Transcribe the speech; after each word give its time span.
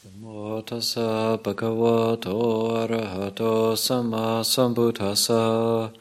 Namo 0.00 0.64
tassa 0.64 1.36
bhagavato 1.36 2.72
arahato 2.72 3.76
samma 3.76 4.40
sambuddhassa. 4.40 5.92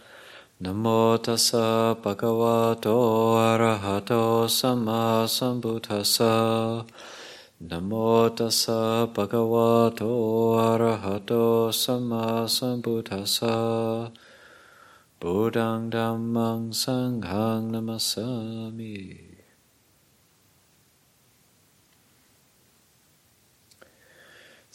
Namo 0.61 1.19
tassa 1.19 1.99
bhagavato 2.01 3.35
arahato 3.35 4.47
samma 4.47 5.27
sambuddhassa. 5.27 6.85
Namo 7.59 8.29
tassa 8.31 9.05
bhagavato 9.11 10.55
arahato 10.55 11.67
samma 11.75 12.47
sambuddhassa. 12.47 14.13
Buddhang 15.19 15.91
dhammang 15.91 16.71
sanghang 16.71 17.67
namasami. 17.67 19.28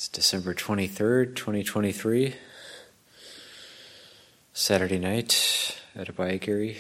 It's 0.05 0.09
December 0.11 0.53
23rd, 0.53 1.35
2023, 1.35 2.35
Saturday 4.53 4.99
night 4.99 5.81
at 5.97 6.11
a 6.11 6.13
Abhayagiri. 6.13 6.77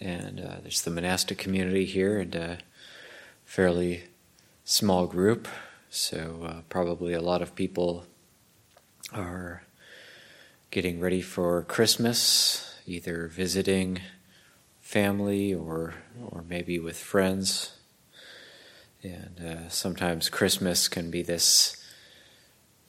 And 0.00 0.40
uh, 0.40 0.56
there's 0.60 0.82
the 0.82 0.90
monastic 0.90 1.38
community 1.38 1.84
here 1.84 2.18
and 2.18 2.34
a 2.34 2.58
fairly 3.44 4.06
small 4.64 5.06
group. 5.06 5.46
So, 5.88 6.40
uh, 6.44 6.60
probably 6.68 7.12
a 7.12 7.22
lot 7.22 7.42
of 7.42 7.54
people 7.54 8.06
are 9.12 9.62
getting 10.72 10.98
ready 10.98 11.22
for 11.22 11.62
Christmas, 11.62 12.74
either 12.86 13.28
visiting 13.28 14.00
family 14.80 15.54
or, 15.54 15.94
or 16.20 16.42
maybe 16.48 16.80
with 16.80 16.98
friends. 16.98 17.78
And 19.00 19.40
uh, 19.40 19.68
sometimes 19.68 20.28
Christmas 20.28 20.88
can 20.88 21.08
be 21.08 21.22
this 21.22 21.76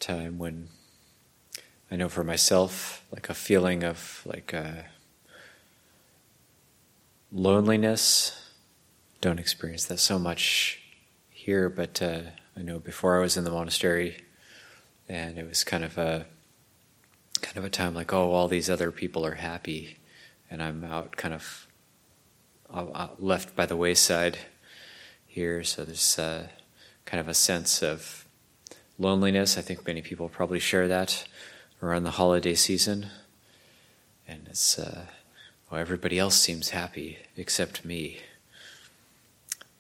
time 0.03 0.37
when 0.37 0.67
I 1.89 1.95
know 1.95 2.09
for 2.09 2.23
myself, 2.23 3.05
like 3.11 3.29
a 3.29 3.33
feeling 3.33 3.83
of 3.83 4.21
like 4.25 4.53
uh, 4.53 4.83
loneliness. 7.31 8.51
Don't 9.21 9.39
experience 9.39 9.85
that 9.85 9.99
so 9.99 10.19
much 10.19 10.81
here, 11.29 11.69
but 11.69 12.01
uh, 12.01 12.21
I 12.57 12.61
know 12.61 12.79
before 12.79 13.17
I 13.17 13.21
was 13.21 13.37
in 13.37 13.45
the 13.45 13.51
monastery, 13.51 14.23
and 15.07 15.37
it 15.37 15.47
was 15.47 15.63
kind 15.63 15.83
of 15.83 15.97
a 15.97 16.25
kind 17.41 17.57
of 17.57 17.63
a 17.63 17.69
time 17.69 17.93
like, 17.93 18.11
oh, 18.11 18.31
all 18.31 18.47
these 18.47 18.69
other 18.69 18.91
people 18.91 19.25
are 19.25 19.35
happy, 19.35 19.97
and 20.49 20.61
I'm 20.61 20.83
out, 20.83 21.15
kind 21.15 21.33
of 21.33 21.67
left 23.19 23.55
by 23.55 23.65
the 23.65 23.77
wayside 23.77 24.39
here. 25.25 25.63
So 25.63 25.85
there's 25.85 26.19
uh, 26.19 26.47
kind 27.05 27.21
of 27.21 27.27
a 27.29 27.33
sense 27.33 27.81
of 27.81 28.22
loneliness. 29.03 29.57
I 29.57 29.61
think 29.61 29.85
many 29.85 30.01
people 30.01 30.29
probably 30.29 30.59
share 30.59 30.87
that 30.87 31.25
around 31.81 32.03
the 32.03 32.11
holiday 32.11 32.55
season. 32.55 33.07
And 34.27 34.47
it's, 34.47 34.79
uh, 34.79 35.05
well, 35.69 35.79
everybody 35.79 36.17
else 36.17 36.35
seems 36.35 36.69
happy 36.69 37.19
except 37.37 37.85
me. 37.85 38.19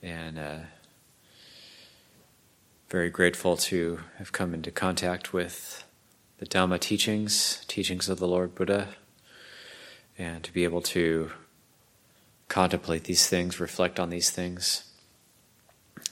And 0.01 0.37
uh, 0.37 0.57
very 2.89 3.09
grateful 3.09 3.57
to 3.57 4.01
have 4.17 4.31
come 4.31 4.53
into 4.53 4.69
contact 4.69 5.33
with 5.33 5.83
the 6.37 6.45
Dhamma 6.45 6.79
teachings, 6.79 7.63
teachings 7.67 8.09
of 8.09 8.19
the 8.19 8.27
Lord 8.27 8.53
Buddha, 8.53 8.89
and 10.17 10.43
to 10.43 10.53
be 10.53 10.63
able 10.63 10.81
to 10.81 11.31
contemplate 12.49 13.05
these 13.05 13.27
things, 13.27 13.59
reflect 13.59 13.99
on 13.99 14.09
these 14.09 14.29
things. 14.29 14.91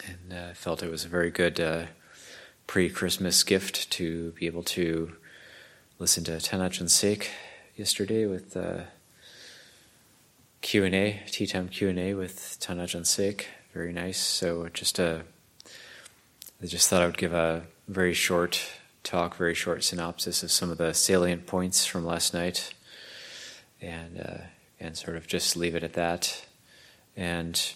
And 0.07 0.33
I 0.33 0.51
uh, 0.51 0.53
felt 0.53 0.81
it 0.81 0.89
was 0.89 1.05
a 1.05 1.09
very 1.09 1.29
good 1.29 1.59
uh, 2.67 2.67
pre-Christmas 2.67 3.43
gift 3.43 3.89
to 3.91 4.31
be 4.39 4.45
able 4.45 4.63
to 4.63 5.13
listen 5.99 6.23
to 6.23 6.39
Tan 6.39 6.59
Ajahn 6.59 6.89
Sek 6.89 7.29
yesterday 7.75 8.25
with 8.25 8.55
uh, 8.55 8.81
Q 10.61 10.85
and 10.85 10.95
A, 10.95 11.19
tea 11.27 11.47
time 11.47 11.67
Q 11.67 11.89
and 11.89 11.99
A 11.99 12.13
with 12.13 12.57
Tan 12.59 12.77
Ajahn 12.77 13.05
Sek. 13.05 13.47
Very 13.73 13.93
nice. 13.93 14.19
So 14.19 14.69
just 14.69 14.99
a, 14.99 15.23
uh, 16.63 16.65
just 16.65 16.89
thought 16.89 17.01
I 17.01 17.05
would 17.05 17.17
give 17.17 17.33
a 17.33 17.63
very 17.87 18.13
short 18.13 18.61
talk, 19.03 19.35
very 19.35 19.55
short 19.55 19.83
synopsis 19.83 20.43
of 20.43 20.51
some 20.51 20.71
of 20.71 20.77
the 20.77 20.93
salient 20.93 21.47
points 21.47 21.85
from 21.85 22.05
last 22.05 22.33
night, 22.33 22.73
and 23.81 24.19
uh, 24.19 24.43
and 24.79 24.97
sort 24.97 25.17
of 25.17 25.27
just 25.27 25.57
leave 25.57 25.75
it 25.75 25.83
at 25.83 25.93
that. 25.93 26.45
And 27.15 27.73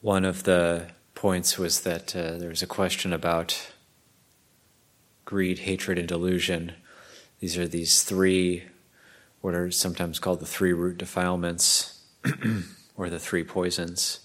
one 0.00 0.24
of 0.24 0.44
the 0.44 0.88
points 1.24 1.56
was 1.56 1.80
that 1.80 2.14
uh, 2.14 2.36
there 2.36 2.50
was 2.50 2.60
a 2.60 2.66
question 2.66 3.10
about 3.10 3.72
greed, 5.24 5.60
hatred, 5.60 5.98
and 5.98 6.06
delusion. 6.06 6.70
These 7.40 7.56
are 7.56 7.66
these 7.66 8.02
three, 8.02 8.64
what 9.40 9.54
are 9.54 9.70
sometimes 9.70 10.18
called 10.18 10.40
the 10.40 10.44
three 10.44 10.74
root 10.74 10.98
defilements, 10.98 12.02
or 12.94 13.08
the 13.08 13.18
three 13.18 13.42
poisons 13.42 14.20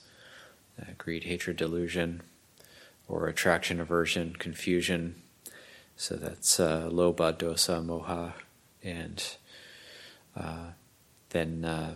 uh, 0.78 0.92
greed, 0.98 1.24
hatred, 1.24 1.56
delusion, 1.56 2.22
or 3.08 3.28
attraction, 3.28 3.80
aversion, 3.80 4.36
confusion. 4.38 5.16
So 5.96 6.18
that's 6.18 6.60
uh, 6.60 6.90
lobha, 6.92 7.32
dosa, 7.32 7.82
moha. 7.82 8.34
And 8.84 9.24
uh, 10.36 10.72
then 11.30 11.64
uh, 11.64 11.94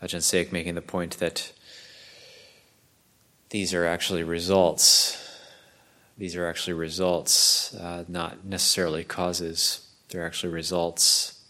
Ajahn 0.00 0.22
Sek 0.22 0.52
making 0.52 0.76
the 0.76 0.80
point 0.80 1.18
that 1.18 1.50
these 3.50 3.74
are 3.74 3.84
actually 3.84 4.22
results. 4.22 5.16
These 6.16 6.36
are 6.36 6.46
actually 6.46 6.74
results, 6.74 7.74
uh, 7.74 8.04
not 8.08 8.44
necessarily 8.44 9.04
causes. 9.04 9.88
They're 10.08 10.26
actually 10.26 10.52
results. 10.52 11.40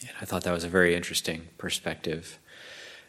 And 0.00 0.10
I 0.20 0.24
thought 0.24 0.42
that 0.44 0.52
was 0.52 0.64
a 0.64 0.68
very 0.68 0.94
interesting 0.94 1.48
perspective. 1.58 2.38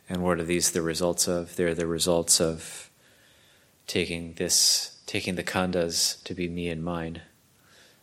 And 0.07 0.22
what 0.22 0.40
are 0.40 0.44
these 0.44 0.72
the 0.72 0.81
results 0.81 1.28
of? 1.28 1.56
They're 1.56 1.74
the 1.74 1.88
results 1.88 2.40
of 2.40 2.91
taking 3.88 4.34
this, 4.34 5.01
taking 5.07 5.35
the 5.35 5.44
khandhas 5.44 6.22
to 6.24 6.35
be 6.35 6.47
me 6.47 6.69
and 6.69 6.84
mine. 6.84 7.22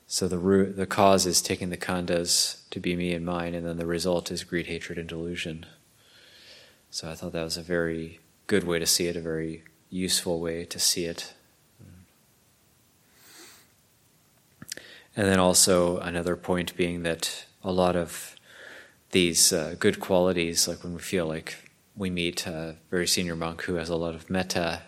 So 0.09 0.27
the 0.27 0.39
root, 0.39 0.77
the 0.77 0.87
cause 0.87 1.25
is 1.25 1.41
taking 1.41 1.71
the 1.71 1.77
khandhas 1.77 2.69
to 2.71 2.81
be 2.81 2.97
me 2.97 3.13
and 3.13 3.25
mine, 3.25 3.55
and 3.55 3.65
then 3.65 3.77
the 3.77 3.87
result 3.87 4.33
is 4.33 4.43
greed, 4.43 4.67
hatred, 4.67 4.99
and 4.99 5.09
delusion. 5.09 5.67
So 6.91 7.09
I 7.09 7.15
thought 7.15 7.33
that 7.33 7.45
was 7.45 7.57
a 7.57 7.63
very 7.63 8.19
good 8.49 8.65
way 8.65 8.81
to 8.81 8.87
see 8.87 9.07
it, 9.07 9.15
a 9.15 9.21
very 9.21 9.63
useful 9.91 10.41
way 10.41 10.65
to 10.65 10.79
see 10.79 11.05
it. 11.05 11.35
And 15.17 15.27
then 15.27 15.41
also 15.41 15.99
another 15.99 16.37
point 16.37 16.77
being 16.77 17.03
that 17.03 17.45
a 17.65 17.73
lot 17.73 17.97
of 17.97 18.37
these 19.11 19.53
uh, 19.53 19.75
good 19.79 19.99
qualities, 19.99 20.69
like 20.69 20.85
when 20.85 20.95
we 20.95 21.01
feel 21.01 21.27
like 21.27 21.57
we 21.97 22.09
meet 22.11 22.47
a 22.47 22.77
very 22.91 23.07
senior 23.07 23.35
monk 23.35 23.63
who 23.63 23.75
has 23.75 23.89
a 23.89 23.97
lot 23.97 24.15
of 24.15 24.31
metta, 24.31 24.83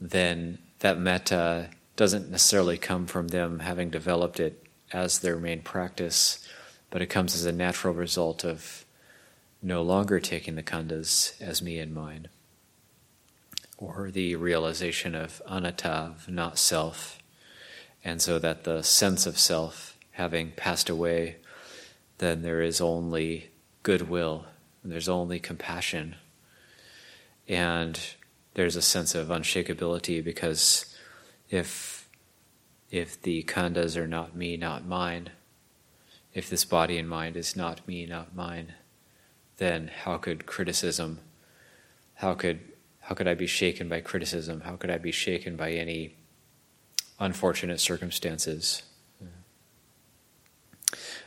then 0.00 0.58
that 0.80 0.98
metta 0.98 1.70
doesn't 1.94 2.30
necessarily 2.30 2.76
come 2.76 3.06
from 3.06 3.28
them 3.28 3.60
having 3.60 3.88
developed 3.88 4.40
it 4.40 4.66
as 4.92 5.20
their 5.20 5.36
main 5.36 5.62
practice, 5.62 6.46
but 6.90 7.00
it 7.00 7.06
comes 7.06 7.34
as 7.34 7.44
a 7.44 7.52
natural 7.52 7.94
result 7.94 8.44
of 8.44 8.84
no 9.62 9.80
longer 9.80 10.18
taking 10.18 10.56
the 10.56 10.62
khandhas 10.62 11.40
as 11.40 11.62
me 11.62 11.78
and 11.78 11.94
mine 11.94 12.28
or 13.80 14.10
the 14.10 14.36
realization 14.36 15.14
of 15.14 15.40
anatta, 15.48 16.12
not 16.28 16.58
self, 16.58 17.18
and 18.04 18.20
so 18.20 18.38
that 18.38 18.64
the 18.64 18.82
sense 18.82 19.26
of 19.26 19.38
self 19.38 19.98
having 20.12 20.52
passed 20.52 20.90
away, 20.90 21.36
then 22.18 22.42
there 22.42 22.60
is 22.60 22.80
only 22.80 23.50
goodwill, 23.82 24.44
there's 24.84 25.08
only 25.08 25.40
compassion, 25.40 26.14
and 27.48 27.98
there's 28.54 28.76
a 28.76 28.82
sense 28.82 29.14
of 29.14 29.28
unshakability 29.28 30.22
because 30.22 30.94
if 31.48 32.08
if 32.90 33.22
the 33.22 33.44
khandhas 33.44 33.96
are 33.96 34.08
not 34.08 34.36
me, 34.36 34.56
not 34.56 34.84
mine, 34.84 35.30
if 36.34 36.50
this 36.50 36.64
body 36.64 36.98
and 36.98 37.08
mind 37.08 37.36
is 37.36 37.56
not 37.56 37.86
me, 37.86 38.04
not 38.04 38.34
mine, 38.34 38.74
then 39.58 39.88
how 40.04 40.18
could 40.18 40.44
criticism, 40.44 41.20
how 42.14 42.34
could 42.34 42.60
how 43.10 43.14
could 43.16 43.26
I 43.26 43.34
be 43.34 43.48
shaken 43.48 43.88
by 43.88 44.00
criticism? 44.00 44.60
How 44.60 44.76
could 44.76 44.88
I 44.88 44.96
be 44.96 45.10
shaken 45.10 45.56
by 45.56 45.72
any 45.72 46.14
unfortunate 47.18 47.80
circumstances? 47.80 48.84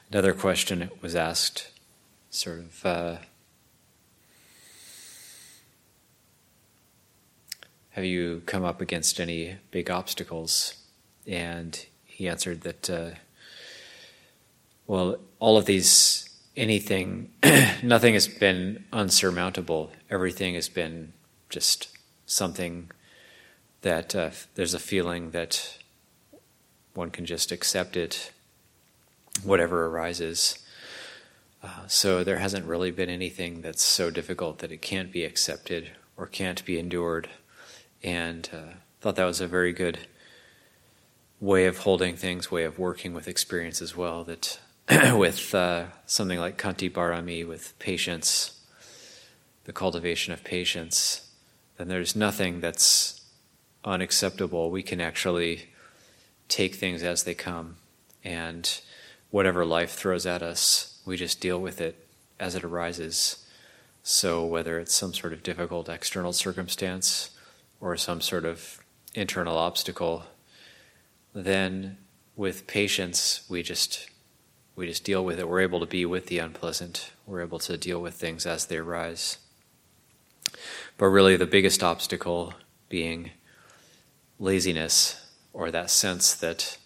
Another 0.09 0.33
question 0.33 0.89
was 1.01 1.13
asked, 1.13 1.71
sort 2.29 2.59
of. 2.59 2.85
Uh, 2.85 3.17
have 7.89 8.05
you 8.05 8.43
come 8.45 8.63
up 8.63 8.79
against 8.79 9.19
any 9.19 9.57
big 9.69 9.91
obstacles? 9.91 10.75
And 11.27 11.85
he 12.05 12.29
answered 12.29 12.61
that, 12.61 12.89
uh, 12.89 13.09
well, 14.87 15.17
all 15.39 15.57
of 15.57 15.65
these, 15.65 16.29
anything, 16.55 17.33
nothing 17.83 18.13
has 18.13 18.29
been 18.29 18.85
unsurmountable. 18.93 19.91
Everything 20.09 20.53
has 20.53 20.69
been 20.69 21.11
just 21.53 21.95
something 22.25 22.89
that 23.81 24.15
uh, 24.15 24.31
there's 24.55 24.73
a 24.73 24.79
feeling 24.79 25.31
that 25.31 25.77
one 26.93 27.11
can 27.11 27.25
just 27.25 27.51
accept 27.51 27.95
it, 27.95 28.31
whatever 29.43 29.85
arises. 29.85 30.59
Uh, 31.61 31.87
so 31.87 32.23
there 32.23 32.39
hasn't 32.39 32.65
really 32.65 32.91
been 32.91 33.09
anything 33.09 33.61
that's 33.61 33.83
so 33.83 34.09
difficult 34.09 34.59
that 34.59 34.71
it 34.71 34.81
can't 34.81 35.11
be 35.11 35.23
accepted 35.23 35.91
or 36.17 36.25
can't 36.25 36.65
be 36.65 36.79
endured. 36.79 37.29
And 38.03 38.49
uh, 38.51 38.73
thought 38.99 39.15
that 39.15 39.25
was 39.25 39.41
a 39.41 39.47
very 39.47 39.73
good 39.73 39.99
way 41.39 41.65
of 41.65 41.79
holding 41.79 42.15
things, 42.15 42.49
way 42.49 42.63
of 42.63 42.79
working 42.79 43.13
with 43.13 43.27
experience 43.27 43.81
as 43.81 43.95
well. 43.95 44.23
That 44.23 44.59
with 45.15 45.53
uh, 45.53 45.85
something 46.05 46.39
like 46.39 46.57
Khanti 46.57 46.91
Barami, 46.91 47.47
with 47.47 47.77
patience, 47.79 48.59
the 49.65 49.73
cultivation 49.73 50.33
of 50.33 50.43
patience, 50.43 51.29
then 51.77 51.87
there's 51.87 52.15
nothing 52.15 52.59
that's 52.59 53.21
unacceptable. 53.83 54.69
We 54.69 54.83
can 54.83 55.01
actually 55.01 55.69
take 56.47 56.75
things 56.75 57.03
as 57.03 57.23
they 57.23 57.33
come, 57.33 57.77
and 58.23 58.79
whatever 59.31 59.65
life 59.65 59.91
throws 59.91 60.25
at 60.25 60.43
us, 60.43 61.01
we 61.05 61.17
just 61.17 61.41
deal 61.41 61.59
with 61.59 61.81
it 61.81 62.07
as 62.39 62.55
it 62.55 62.63
arises. 62.63 63.45
So, 64.03 64.45
whether 64.45 64.79
it's 64.79 64.93
some 64.93 65.13
sort 65.13 65.33
of 65.33 65.43
difficult 65.43 65.89
external 65.89 66.33
circumstance 66.33 67.31
or 67.79 67.95
some 67.97 68.21
sort 68.21 68.45
of 68.45 68.83
internal 69.15 69.57
obstacle, 69.57 70.23
then 71.33 71.97
with 72.35 72.67
patience, 72.67 73.43
we 73.49 73.63
just 73.63 74.09
we 74.75 74.87
just 74.87 75.03
deal 75.03 75.23
with 75.23 75.39
it. 75.39 75.47
We're 75.47 75.61
able 75.61 75.79
to 75.79 75.85
be 75.85 76.05
with 76.05 76.27
the 76.27 76.39
unpleasant. 76.39 77.11
We're 77.27 77.41
able 77.41 77.59
to 77.59 77.77
deal 77.77 78.01
with 78.01 78.15
things 78.15 78.45
as 78.45 78.65
they 78.65 78.77
arise. 78.77 79.37
But 81.03 81.09
really, 81.09 81.35
the 81.35 81.45
biggest 81.45 81.83
obstacle 81.83 82.53
being 82.87 83.31
laziness, 84.39 85.33
or 85.51 85.69
that 85.69 85.89
sense 85.89 86.33
that 86.35 86.77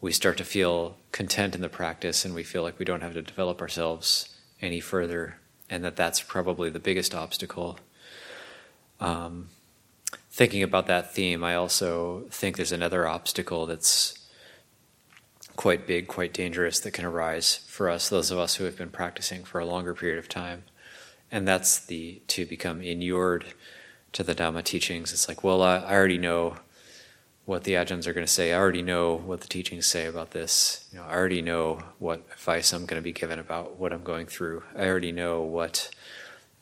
we 0.00 0.10
start 0.10 0.36
to 0.38 0.44
feel 0.44 0.96
content 1.12 1.54
in 1.54 1.60
the 1.60 1.68
practice 1.68 2.24
and 2.24 2.34
we 2.34 2.42
feel 2.42 2.64
like 2.64 2.80
we 2.80 2.84
don't 2.84 3.02
have 3.02 3.14
to 3.14 3.22
develop 3.22 3.60
ourselves 3.60 4.36
any 4.60 4.80
further, 4.80 5.36
and 5.70 5.84
that 5.84 5.94
that's 5.94 6.20
probably 6.20 6.70
the 6.70 6.80
biggest 6.80 7.14
obstacle. 7.14 7.78
Um, 8.98 9.50
thinking 10.28 10.64
about 10.64 10.88
that 10.88 11.14
theme, 11.14 11.44
I 11.44 11.54
also 11.54 12.24
think 12.30 12.56
there's 12.56 12.72
another 12.72 13.06
obstacle 13.06 13.66
that's 13.66 14.26
quite 15.54 15.86
big, 15.86 16.08
quite 16.08 16.32
dangerous 16.32 16.80
that 16.80 16.94
can 16.94 17.04
arise 17.04 17.58
for 17.68 17.88
us, 17.88 18.08
those 18.08 18.32
of 18.32 18.40
us 18.40 18.56
who 18.56 18.64
have 18.64 18.76
been 18.76 18.90
practicing 18.90 19.44
for 19.44 19.60
a 19.60 19.64
longer 19.64 19.94
period 19.94 20.18
of 20.18 20.28
time. 20.28 20.64
And 21.32 21.48
that's 21.48 21.80
the 21.80 22.22
to 22.28 22.46
become 22.46 22.80
inured 22.80 23.46
to 24.12 24.22
the 24.22 24.34
Dhamma 24.34 24.62
teachings. 24.62 25.12
It's 25.12 25.28
like, 25.28 25.42
well, 25.42 25.62
I, 25.62 25.78
I 25.78 25.94
already 25.94 26.18
know 26.18 26.58
what 27.44 27.64
the 27.64 27.72
ajahns 27.72 28.06
are 28.06 28.12
going 28.12 28.26
to 28.26 28.32
say. 28.32 28.52
I 28.52 28.58
already 28.58 28.82
know 28.82 29.16
what 29.16 29.40
the 29.40 29.48
teachings 29.48 29.86
say 29.86 30.06
about 30.06 30.30
this. 30.30 30.88
You 30.92 30.98
know, 30.98 31.04
I 31.06 31.14
already 31.14 31.42
know 31.42 31.82
what 31.98 32.22
advice 32.32 32.72
I'm 32.72 32.86
going 32.86 33.00
to 33.00 33.04
be 33.04 33.12
given 33.12 33.38
about 33.40 33.78
what 33.78 33.92
I'm 33.92 34.04
going 34.04 34.26
through. 34.26 34.62
I 34.76 34.86
already 34.86 35.10
know 35.10 35.40
what 35.40 35.90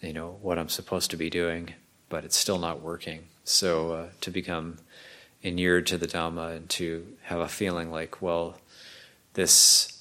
you 0.00 0.14
know 0.14 0.38
what 0.40 0.58
I'm 0.58 0.70
supposed 0.70 1.10
to 1.10 1.16
be 1.16 1.28
doing, 1.28 1.74
but 2.08 2.24
it's 2.24 2.36
still 2.36 2.58
not 2.58 2.80
working. 2.80 3.24
So 3.44 3.92
uh, 3.92 4.06
to 4.22 4.30
become 4.30 4.78
inured 5.42 5.86
to 5.88 5.98
the 5.98 6.06
Dhamma 6.06 6.56
and 6.56 6.68
to 6.70 7.06
have 7.22 7.40
a 7.40 7.48
feeling 7.48 7.90
like, 7.90 8.22
well, 8.22 8.56
this, 9.34 9.99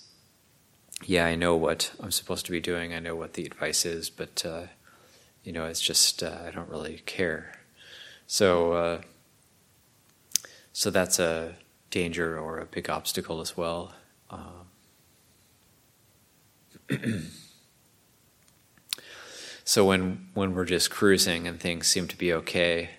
yeah, 1.05 1.25
I 1.25 1.35
know 1.35 1.55
what 1.55 1.91
I'm 1.99 2.11
supposed 2.11 2.45
to 2.45 2.51
be 2.51 2.59
doing. 2.59 2.93
I 2.93 2.99
know 2.99 3.15
what 3.15 3.33
the 3.33 3.45
advice 3.45 3.85
is, 3.85 4.09
but 4.09 4.45
uh, 4.45 4.63
you 5.43 5.51
know, 5.51 5.65
it's 5.65 5.81
just 5.81 6.21
uh, 6.21 6.37
I 6.45 6.51
don't 6.51 6.69
really 6.69 7.01
care. 7.05 7.53
So, 8.27 8.73
uh, 8.73 9.01
so 10.73 10.89
that's 10.89 11.19
a 11.19 11.55
danger 11.89 12.37
or 12.37 12.59
a 12.59 12.65
big 12.65 12.89
obstacle 12.89 13.41
as 13.41 13.57
well. 13.57 13.93
Um, 14.29 14.67
so 19.63 19.85
when 19.85 20.27
when 20.33 20.53
we're 20.53 20.65
just 20.65 20.91
cruising 20.91 21.47
and 21.47 21.59
things 21.59 21.87
seem 21.87 22.07
to 22.07 22.17
be 22.17 22.33
okay, 22.33 22.91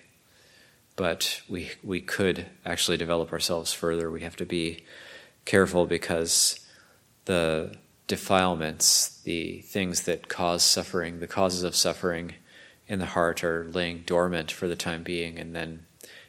but 0.95 1.41
we 1.47 1.71
we 1.83 2.01
could 2.01 2.47
actually 2.65 2.97
develop 2.97 3.31
ourselves 3.31 3.71
further. 3.71 4.09
We 4.11 4.21
have 4.21 4.35
to 4.37 4.45
be 4.45 4.83
careful 5.45 5.85
because 5.85 6.59
the 7.25 7.75
defilements, 8.11 9.21
the 9.23 9.61
things 9.61 10.01
that 10.01 10.27
cause 10.27 10.63
suffering, 10.63 11.21
the 11.21 11.27
causes 11.27 11.63
of 11.63 11.73
suffering 11.73 12.33
in 12.85 12.99
the 12.99 13.05
heart 13.05 13.41
are 13.41 13.63
laying 13.71 14.03
dormant 14.05 14.51
for 14.51 14.67
the 14.67 14.75
time 14.75 15.01
being, 15.01 15.39
and 15.39 15.55
then 15.55 15.85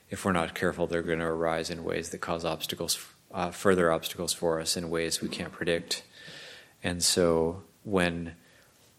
if 0.08 0.24
we're 0.24 0.30
not 0.30 0.54
careful, 0.54 0.86
they're 0.86 1.02
going 1.02 1.18
to 1.18 1.24
arise 1.24 1.70
in 1.70 1.82
ways 1.82 2.10
that 2.10 2.20
cause 2.20 2.44
obstacles, 2.44 3.04
uh, 3.32 3.50
further 3.50 3.90
obstacles 3.90 4.32
for 4.32 4.60
us 4.60 4.76
in 4.76 4.90
ways 4.90 5.20
we 5.20 5.28
can't 5.28 5.50
predict. 5.50 6.04
And 6.84 7.02
so 7.02 7.64
when 7.82 8.36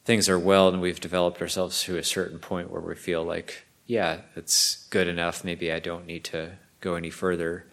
things 0.03 0.27
are 0.27 0.37
well 0.37 0.67
and 0.67 0.81
we've 0.81 0.99
developed 0.99 1.41
ourselves 1.41 1.83
to 1.83 1.97
a 1.97 2.03
certain 2.03 2.37
point 2.37 2.69
where 2.69 2.81
we 2.81 2.95
feel 2.95 3.23
like, 3.23 3.65
yeah, 3.85 4.23
it's 4.35 4.87
good 4.89 5.07
enough, 5.07 5.45
maybe 5.45 5.71
I 5.71 5.79
don't 5.79 6.05
need 6.05 6.25
to 6.25 6.57
go 6.81 6.95
any 6.95 7.11
further 7.11 7.65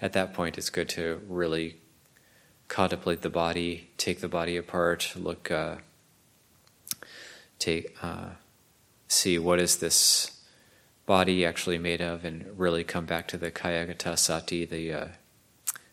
at 0.00 0.14
that 0.14 0.32
point, 0.32 0.56
it's 0.56 0.70
good 0.70 0.88
to 0.90 1.20
really 1.28 1.82
contemplate 2.68 3.22
the 3.22 3.30
body, 3.30 3.90
take 3.96 4.20
the 4.20 4.28
body 4.28 4.56
apart, 4.56 5.14
look, 5.16 5.50
uh, 5.50 5.76
take, 7.58 7.96
uh, 8.02 8.30
see 9.08 9.38
what 9.38 9.58
is 9.58 9.78
this 9.78 10.42
body 11.06 11.44
actually 11.44 11.78
made 11.78 12.02
of, 12.02 12.24
and 12.24 12.46
really 12.56 12.84
come 12.84 13.06
back 13.06 13.26
to 13.26 13.38
the 13.38 13.50
Kayagata 13.50 14.18
Sati, 14.18 14.66
the 14.66 14.92
uh, 14.92 15.06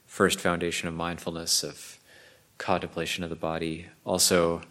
first 0.06 0.39
foundation 0.39 0.89
of 0.89 0.94
mindfulness 0.94 1.63
of 1.63 1.98
contemplation 2.57 3.24
of 3.24 3.30
the 3.30 3.36
body. 3.36 3.88
Also, 4.04 4.62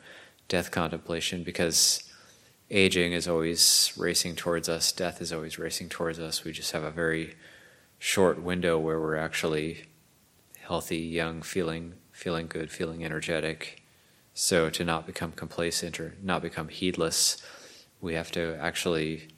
death 0.48 0.70
contemplation, 0.70 1.42
because 1.42 2.02
aging 2.70 3.12
is 3.12 3.26
always 3.26 3.92
racing 3.96 4.36
towards 4.36 4.68
us, 4.68 4.92
death 4.92 5.22
is 5.22 5.32
always 5.32 5.58
racing 5.58 5.88
towards 5.88 6.18
us. 6.18 6.44
We 6.44 6.52
just 6.52 6.72
have 6.72 6.82
a 6.82 6.90
very 6.90 7.34
short 7.98 8.42
window 8.42 8.78
where 8.78 9.00
we're 9.00 9.16
actually 9.16 9.84
healthy, 10.66 10.98
young, 10.98 11.42
feeling 11.42 11.94
feeling 12.12 12.46
good, 12.46 12.70
feeling 12.70 13.04
energetic. 13.04 13.82
So 14.34 14.70
to 14.70 14.84
not 14.84 15.06
become 15.06 15.32
complacent 15.32 15.98
or 16.00 16.14
not 16.22 16.42
become 16.42 16.68
heedless, 16.68 17.42
we 18.00 18.14
have 18.14 18.30
to 18.32 18.56
actually, 18.60 19.28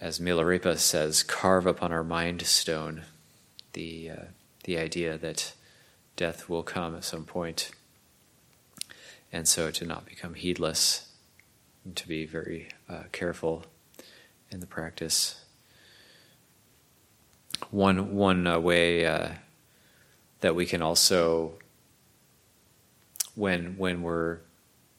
as 0.00 0.18
Milarepa 0.20 0.78
says, 0.78 1.22
carve 1.22 1.66
upon 1.66 1.92
our 1.92 2.04
mind 2.04 2.42
stone 2.42 3.02
the 3.72 4.10
uh, 4.10 4.24
the 4.64 4.78
idea 4.78 5.18
that 5.18 5.52
death 6.16 6.48
will 6.48 6.62
come 6.62 6.94
at 6.96 7.04
some 7.04 7.24
point. 7.24 7.70
and 9.32 9.48
so 9.48 9.70
to 9.70 9.84
not 9.84 10.06
become 10.06 10.34
heedless, 10.34 11.08
to 11.94 12.06
be 12.06 12.24
very 12.24 12.68
uh, 12.88 13.04
careful 13.10 13.64
in 14.50 14.60
the 14.60 14.66
practice 14.66 15.44
one 17.70 18.14
one 18.14 18.46
uh, 18.46 18.58
way 18.58 19.04
uh, 19.04 19.30
that 20.40 20.54
we 20.54 20.66
can 20.66 20.82
also 20.82 21.54
when 23.34 23.76
when 23.76 24.02
we're 24.02 24.38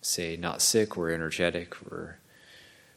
say 0.01 0.35
not 0.35 0.61
sick 0.61 0.95
we're 0.95 1.11
energetic 1.11 1.75
we're 1.89 2.17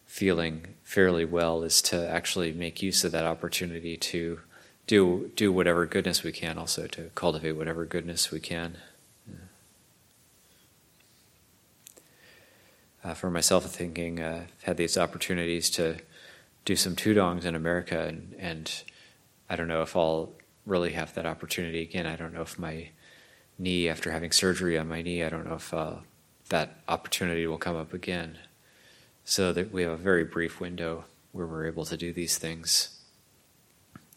feeling 0.09 0.75
fairly 0.83 1.25
well 1.25 1.63
is 1.63 1.83
to 1.83 2.09
actually 2.09 2.51
make 2.51 2.83
use 2.83 3.05
of 3.05 3.13
that 3.13 3.27
opportunity 3.27 3.97
to 3.97 4.41
do 4.89 5.31
do 5.37 5.53
whatever 5.53 5.85
goodness 5.87 6.25
we 6.25 6.33
can 6.33 6.59
also 6.59 6.87
to 6.89 7.11
cultivate 7.15 7.53
whatever 7.53 7.85
goodness 7.85 8.33
we 8.33 8.41
can. 8.41 8.79
Uh, 13.05 13.15
for 13.15 13.31
myself 13.31 13.65
thinking 13.67 14.21
uh, 14.21 14.47
I've 14.47 14.63
had 14.65 14.77
these 14.77 14.99
opportunities 14.99 15.71
to 15.71 15.99
do 16.65 16.75
some 16.75 16.97
tudongs 16.97 17.45
in 17.45 17.55
America 17.55 18.01
and, 18.01 18.35
and 18.39 18.83
I 19.49 19.57
don't 19.57 19.69
know 19.69 19.83
if 19.83 19.95
I'll 19.95 20.33
really 20.69 20.93
have 20.93 21.15
that 21.15 21.27
opportunity 21.27 21.83
again. 21.83 22.07
I 22.07 22.17
don't 22.17 22.35
know 22.35 22.43
if 22.43 22.59
my 22.59 22.91
knee, 23.59 23.89
after 23.89 24.11
having 24.11 24.31
surgery 24.31 24.79
on 24.79 24.89
my 24.89 25.03
knee, 25.03 25.23
I 25.25 25.29
don't 25.29 25.47
know 25.47 25.57
if 25.57 25.73
uh, 25.73 25.97
that 26.51 26.81
opportunity 26.87 27.47
will 27.47 27.59
come 27.59 27.77
up 27.77 27.93
again. 27.93 28.39
So 29.25 29.53
that 29.53 29.73
we 29.73 29.83
have 29.83 29.93
a 29.93 29.97
very 29.97 30.25
brief 30.25 30.61
window 30.61 31.05
where 31.33 31.47
we're 31.47 31.67
able 31.67 31.85
to 31.87 31.97
do 31.97 32.13
these 32.13 32.39
things. 32.39 33.01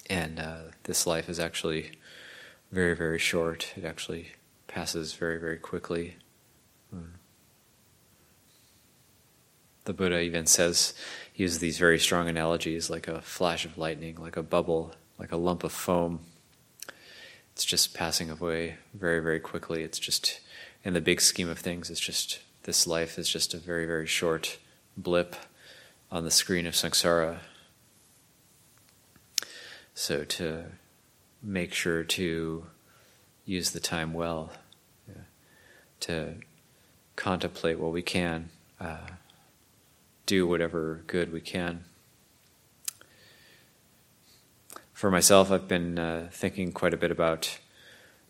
And 0.10 0.40
uh, 0.40 0.58
this 0.84 1.06
life 1.06 1.30
is 1.30 1.40
actually 1.40 1.92
very, 2.72 2.96
very 2.96 3.20
short. 3.20 3.74
It 3.76 3.84
actually 3.84 4.32
passes 4.68 5.14
very, 5.14 5.38
very 5.38 5.58
quickly. 5.58 6.16
Hmm. 6.90 7.16
The 9.84 9.94
Buddha 9.94 10.22
even 10.22 10.46
says, 10.46 10.94
uses 11.36 11.60
these 11.60 11.78
very 11.78 12.00
strong 12.00 12.30
analogies 12.30 12.90
like 12.90 13.08
a 13.08 13.22
flash 13.22 13.66
of 13.66 13.78
lightning, 13.78 14.16
like 14.16 14.38
a 14.38 14.44
bubble 14.44 14.94
like 15.22 15.32
a 15.32 15.38
lump 15.38 15.64
of 15.64 15.72
foam. 15.72 16.20
It's 17.54 17.66
just 17.66 17.94
passing 17.94 18.30
away 18.30 18.78
very, 18.94 19.20
very 19.20 19.40
quickly. 19.40 19.84
It's 19.84 20.00
just, 20.00 20.40
in 20.84 20.94
the 20.94 21.02
big 21.02 21.22
scheme 21.22 21.50
of 21.50 21.60
things, 21.60 21.90
it's 21.90 22.00
just, 22.00 22.40
this 22.64 22.88
life 22.88 23.20
is 23.20 23.30
just 23.30 23.54
a 23.54 23.58
very, 23.58 23.86
very 23.86 24.08
short 24.08 24.58
blip 24.98 25.36
on 26.12 26.24
the 26.24 26.32
screen 26.32 26.66
of 26.66 26.74
samsara. 26.74 27.40
So 29.94 30.24
to 30.24 30.66
make 31.42 31.74
sure 31.74 32.04
to 32.04 32.66
use 33.46 33.72
the 33.72 33.80
time 33.80 34.14
well, 34.14 34.52
yeah, 35.08 35.24
to 36.02 36.36
contemplate 37.16 37.80
what 37.80 37.92
we 37.92 38.02
can, 38.02 38.50
uh, 38.80 39.08
do 40.26 40.48
whatever 40.48 41.02
good 41.08 41.32
we 41.32 41.42
can. 41.42 41.84
For 45.02 45.10
myself, 45.10 45.50
I've 45.50 45.68
been 45.68 45.98
uh, 45.98 46.30
thinking 46.32 46.72
quite 46.72 46.94
a 46.94 46.98
bit 46.98 47.10
about 47.10 47.58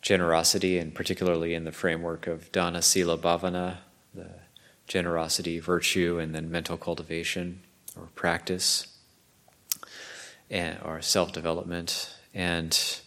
generosity, 0.02 0.78
and 0.78 0.96
particularly 0.96 1.54
in 1.54 1.66
the 1.66 1.74
framework 1.74 2.28
of 2.28 2.50
Dana 2.54 2.82
Sila 2.82 3.18
Bhavana, 3.18 3.80
the 4.16 4.30
generosity, 4.88 5.60
virtue, 5.60 6.18
and 6.18 6.34
then 6.34 6.50
mental 6.50 6.78
cultivation 6.78 7.60
or 7.98 8.08
practice, 8.16 8.88
and, 10.50 10.80
or 10.86 11.02
self 11.02 11.34
development. 11.34 12.10
And 12.34 13.02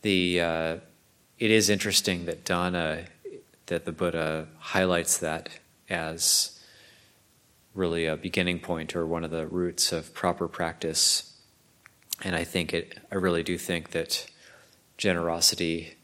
the 0.00 0.40
uh, 0.40 0.76
it 1.38 1.50
is 1.50 1.68
interesting 1.68 2.24
that 2.24 2.46
Dana, 2.46 3.04
that 3.66 3.84
the 3.84 3.92
Buddha 3.92 4.48
highlights 4.58 5.18
that 5.18 5.50
as 5.90 6.58
really 7.74 8.06
a 8.06 8.16
beginning 8.16 8.58
point 8.58 8.96
or 8.96 9.06
one 9.06 9.22
of 9.22 9.30
the 9.30 9.46
roots 9.46 9.92
of 9.92 10.14
proper 10.14 10.48
practice. 10.48 11.29
And 12.22 12.36
I 12.36 12.44
think 12.44 12.74
it, 12.74 12.98
I 13.10 13.14
really 13.14 13.42
do 13.42 13.56
think 13.56 13.90
that 13.90 14.26
generosity 14.98 15.94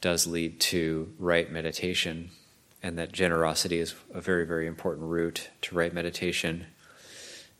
does 0.00 0.26
lead 0.26 0.60
to 0.60 1.12
right 1.18 1.50
meditation, 1.50 2.30
and 2.82 2.98
that 2.98 3.10
generosity 3.12 3.78
is 3.78 3.94
a 4.12 4.20
very, 4.20 4.46
very 4.46 4.66
important 4.66 5.08
route 5.08 5.48
to 5.62 5.74
right 5.74 5.92
meditation. 5.92 6.66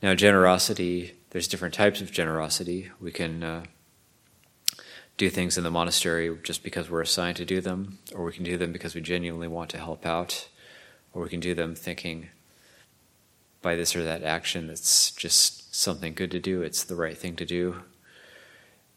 Now, 0.02 0.14
generosity, 0.14 1.14
there's 1.30 1.48
different 1.48 1.74
types 1.74 2.00
of 2.00 2.12
generosity. 2.12 2.90
We 3.00 3.10
can 3.10 3.42
uh, 3.42 3.64
do 5.16 5.30
things 5.30 5.56
in 5.56 5.64
the 5.64 5.70
monastery 5.70 6.36
just 6.42 6.62
because 6.62 6.90
we're 6.90 7.00
assigned 7.00 7.38
to 7.38 7.44
do 7.44 7.60
them, 7.60 7.98
or 8.14 8.24
we 8.24 8.32
can 8.32 8.44
do 8.44 8.56
them 8.56 8.72
because 8.72 8.94
we 8.94 9.00
genuinely 9.00 9.48
want 9.48 9.70
to 9.70 9.78
help 9.78 10.04
out, 10.04 10.48
or 11.12 11.22
we 11.22 11.28
can 11.28 11.40
do 11.40 11.54
them 11.54 11.74
thinking 11.74 12.28
by 13.62 13.74
this 13.74 13.96
or 13.96 14.04
that 14.04 14.22
action 14.22 14.66
that's 14.66 15.10
just 15.12 15.63
something 15.74 16.14
good 16.14 16.30
to 16.30 16.38
do, 16.38 16.62
it's 16.62 16.84
the 16.84 16.94
right 16.94 17.18
thing 17.18 17.34
to 17.36 17.44
do. 17.44 17.82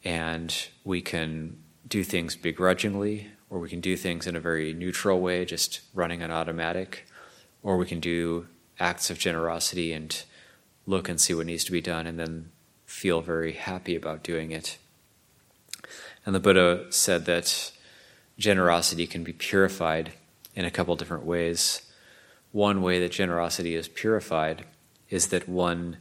And 0.03 0.55
we 0.83 1.01
can 1.01 1.57
do 1.87 2.03
things 2.03 2.35
begrudgingly, 2.35 3.31
or 3.49 3.59
we 3.59 3.69
can 3.69 3.81
do 3.81 3.97
things 3.97 4.27
in 4.27 4.35
a 4.35 4.39
very 4.39 4.73
neutral 4.73 5.19
way, 5.19 5.43
just 5.43 5.81
running 5.93 6.21
on 6.21 6.31
automatic, 6.31 7.07
or 7.63 7.77
we 7.77 7.85
can 7.85 7.99
do 7.99 8.47
acts 8.79 9.09
of 9.09 9.17
generosity 9.17 9.91
and 9.91 10.23
look 10.85 11.09
and 11.09 11.19
see 11.19 11.33
what 11.33 11.47
needs 11.47 11.63
to 11.63 11.71
be 11.71 11.81
done 11.81 12.05
and 12.05 12.19
then 12.19 12.51
feel 12.85 13.21
very 13.21 13.53
happy 13.53 13.95
about 13.95 14.23
doing 14.23 14.51
it. 14.51 14.77
And 16.25 16.35
the 16.35 16.39
Buddha 16.39 16.85
said 16.91 17.25
that 17.25 17.71
generosity 18.37 19.07
can 19.07 19.23
be 19.23 19.33
purified 19.33 20.13
in 20.55 20.63
a 20.63 20.71
couple 20.71 20.95
different 20.95 21.25
ways. 21.25 21.81
One 22.51 22.81
way 22.81 22.99
that 22.99 23.11
generosity 23.11 23.75
is 23.75 23.87
purified 23.87 24.65
is 25.09 25.27
that 25.27 25.49
one 25.49 25.97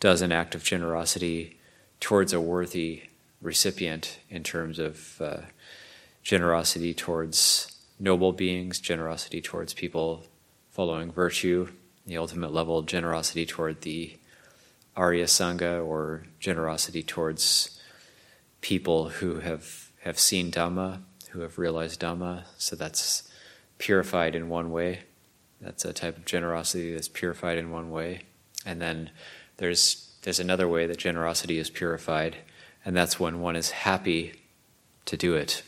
does 0.00 0.22
an 0.22 0.32
act 0.32 0.54
of 0.54 0.64
generosity 0.64 1.58
towards 2.00 2.32
a 2.32 2.40
worthy 2.40 3.02
recipient 3.40 4.18
in 4.28 4.42
terms 4.42 4.78
of 4.78 5.20
uh, 5.20 5.40
generosity 6.22 6.92
towards 6.94 7.76
noble 7.98 8.32
beings, 8.32 8.80
generosity 8.80 9.40
towards 9.40 9.74
people 9.74 10.24
following 10.70 11.12
virtue, 11.12 11.68
the 12.06 12.16
ultimate 12.16 12.52
level, 12.52 12.82
generosity 12.82 13.44
toward 13.44 13.82
the 13.82 14.16
Arya 14.96 15.26
Sangha, 15.26 15.84
or 15.84 16.24
generosity 16.40 17.02
towards 17.02 17.78
people 18.60 19.10
who 19.10 19.40
have, 19.40 19.90
have 20.00 20.18
seen 20.18 20.50
Dhamma, 20.50 21.00
who 21.30 21.40
have 21.40 21.58
realized 21.58 22.00
Dhamma. 22.00 22.44
So 22.58 22.74
that's 22.74 23.30
purified 23.78 24.34
in 24.34 24.48
one 24.48 24.70
way. 24.70 25.00
That's 25.60 25.84
a 25.84 25.92
type 25.92 26.16
of 26.16 26.24
generosity 26.24 26.94
that's 26.94 27.08
purified 27.08 27.58
in 27.58 27.70
one 27.70 27.90
way. 27.90 28.22
And 28.64 28.80
then 28.80 29.10
there's 29.60 30.10
there's 30.22 30.40
another 30.40 30.68
way 30.68 30.86
that 30.86 30.98
generosity 30.98 31.58
is 31.58 31.70
purified, 31.70 32.38
and 32.84 32.96
that's 32.96 33.20
when 33.20 33.40
one 33.40 33.56
is 33.56 33.70
happy 33.70 34.34
to 35.04 35.16
do 35.16 35.34
it. 35.34 35.62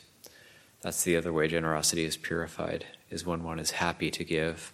That's 0.81 1.05
the 1.05 1.17
other 1.17 1.33
way 1.33 1.47
generosity 1.49 2.05
is 2.05 2.17
purified, 2.17 2.87
is 3.09 3.25
when 3.25 3.45
one 3.45 3.59
is 3.59 3.73
happy 3.73 4.11
to 4.11 4.25
give. 4.25 4.73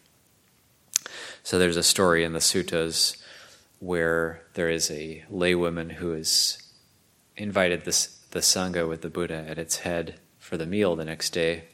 So 1.42 1.58
there's 1.58 1.76
a 1.76 1.82
story 1.82 2.24
in 2.24 2.32
the 2.32 2.38
suttas 2.38 3.22
where 3.78 4.42
there 4.54 4.70
is 4.70 4.90
a 4.90 5.24
laywoman 5.30 5.92
who 5.92 6.12
is 6.12 6.58
invited 7.36 7.84
this, 7.84 8.18
the 8.30 8.40
Sangha 8.40 8.88
with 8.88 9.02
the 9.02 9.10
Buddha 9.10 9.44
at 9.48 9.58
its 9.58 9.78
head 9.78 10.18
for 10.38 10.56
the 10.56 10.66
meal 10.66 10.96
the 10.96 11.04
next 11.04 11.30
day. 11.30 11.64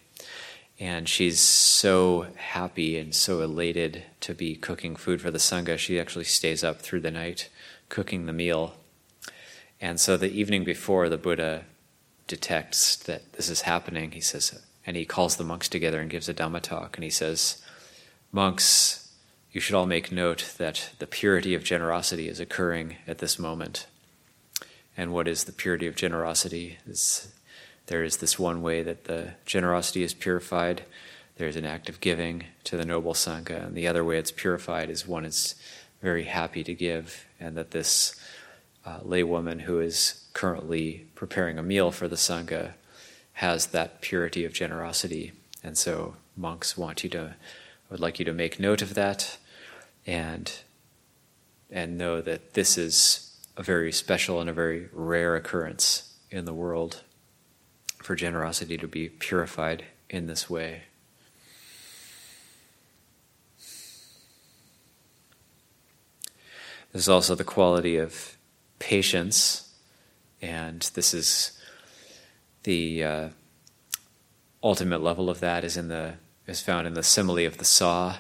And 0.81 1.09
she's 1.09 1.38
so 1.38 2.26
happy 2.37 2.99
and 2.99 3.14
so 3.14 3.40
elated 3.43 4.02
to 4.21 4.35
be 4.35 4.57
cooking 4.57 4.97
food 4.97 5.21
for 5.21 5.31
the 5.31 5.38
Sangha, 5.38 5.78
she 5.78 6.00
actually 6.00 6.25
stays 6.25 6.64
up 6.64 6.81
through 6.83 7.00
the 7.00 7.11
night 7.11 7.49
cooking 7.88 8.26
the 8.26 8.33
meal. 8.33 8.75
And 9.81 10.00
so 10.00 10.16
the 10.16 10.31
evening 10.31 10.64
before, 10.64 11.09
the 11.09 11.19
Buddha 11.19 11.64
detects 12.26 12.97
that 12.97 13.35
this 13.35 13.49
is 13.49 13.62
happening, 13.62 14.12
he 14.12 14.21
says, 14.21 14.61
and 14.87 14.97
he 14.97 15.04
calls 15.04 15.37
the 15.37 15.45
monks 15.45 15.69
together 15.69 16.00
and 16.00 16.11
gives 16.11 16.28
a 16.28 16.35
Dhamma 16.35 16.61
talk, 16.61 16.97
and 16.97 17.04
he 17.04 17.11
says, 17.11 17.62
Monks, 18.33 19.12
you 19.52 19.61
should 19.61 19.76
all 19.76 19.87
make 19.87 20.11
note 20.11 20.54
that 20.59 20.90
the 20.99 21.07
purity 21.07 21.54
of 21.54 21.62
generosity 21.62 22.28
is 22.28 22.40
occurring 22.40 22.97
at 23.07 23.19
this 23.19 23.38
moment. 23.38 23.87
And 24.97 25.12
what 25.12 25.28
is 25.28 25.45
the 25.45 25.52
purity 25.52 25.87
of 25.87 25.95
generosity? 25.95 26.78
Is 26.87 27.33
there 27.87 28.03
is 28.03 28.19
this 28.19 28.38
one 28.38 28.62
way 28.62 28.83
that 28.83 29.05
the 29.05 29.35
generosity 29.45 30.03
is 30.03 30.14
purified. 30.14 30.85
There's 31.37 31.57
an 31.57 31.67
act 31.67 31.88
of 31.88 32.00
giving 32.00 32.45
to 32.64 32.76
the 32.76 32.85
noble 32.85 33.14
Sangha. 33.14 33.67
And 33.67 33.75
the 33.75 33.87
other 33.87 34.05
way 34.05 34.19
it's 34.19 34.31
purified 34.31 34.88
is 34.88 35.07
one 35.07 35.25
is 35.25 35.55
very 36.00 36.25
happy 36.25 36.64
to 36.64 36.75
give, 36.75 37.26
and 37.41 37.57
that 37.57 37.73
this 37.73 38.14
uh, 38.87 39.00
laywoman 39.00 39.62
who 39.62 39.81
is 39.81 40.26
currently 40.33 41.07
preparing 41.14 41.59
a 41.59 41.62
meal 41.62 41.91
for 41.91 42.09
the 42.09 42.17
Sangha 42.17 42.75
has 43.35 43.67
that 43.69 44.00
purity 44.00 44.45
of 44.45 44.53
generosity. 44.53 45.33
And 45.62 45.76
so 45.76 46.17
monks 46.37 46.76
want 46.76 47.05
you 47.05 47.11
to, 47.11 47.35
would 47.91 48.00
like 48.00 48.19
you 48.19 48.25
to 48.25 48.33
make 48.33 48.61
note 48.61 48.83
of 48.83 48.95
that 48.95 49.38
and, 50.07 50.53
and 51.71 51.99
know 51.99 52.21
that 52.21 52.55
this 52.55 52.79
is 52.79 53.37
a 53.57 53.62
very 53.62 53.93
special 53.93 54.41
and 54.41 54.50
a 54.50 54.53
very 54.53 54.88
rare 54.93 55.37
occurrence 55.37 56.14
in 56.31 56.45
the 56.45 56.55
world 56.55 57.03
for 58.04 58.14
generosity 58.14 58.76
to 58.76 58.87
be 58.87 59.08
purified 59.08 59.82
in 60.11 60.26
this 60.26 60.50
way. 60.50 60.82
There's 66.92 67.08
also 67.08 67.34
the 67.34 67.44
quality 67.44 67.96
of 67.96 68.37
patience, 68.78 69.75
and 70.42 70.82
this 70.92 71.14
is 71.14 71.58
the 72.64 73.02
uh, 73.02 73.28
ultimate 74.62 75.02
level 75.02 75.30
of 75.30 75.40
that 75.40 75.64
is 75.64 75.78
in 75.78 75.88
the 75.88 76.16
is 76.46 76.61
found 76.61 76.87
in 76.87 76.92
the 76.92 77.02
simile 77.02 77.46
of 77.46 77.56
the 77.56 77.64
saw, 77.64 78.16